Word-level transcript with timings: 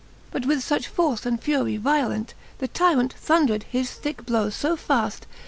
But 0.31 0.47
with 0.47 0.63
fuch 0.63 0.87
force 0.87 1.27
and 1.27 1.39
furie 1.39 1.77
violent, 1.77 2.33
The 2.57 2.67
tyrant 2.67 3.13
thundred 3.13 3.65
his 3.69 3.91
thicke 3.91 4.25
blowes 4.25 4.55
fb 4.55 4.79
faft. 4.79 5.19